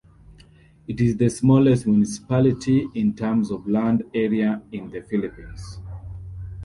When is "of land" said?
3.51-4.03